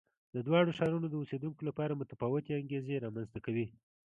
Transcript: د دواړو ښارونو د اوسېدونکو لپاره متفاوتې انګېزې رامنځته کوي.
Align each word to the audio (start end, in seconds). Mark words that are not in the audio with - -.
د 0.35 0.37
دواړو 0.47 0.75
ښارونو 0.77 1.07
د 1.09 1.13
اوسېدونکو 1.21 1.61
لپاره 1.69 1.97
متفاوتې 1.99 2.51
انګېزې 2.61 3.01
رامنځته 3.05 3.39
کوي. 3.45 3.65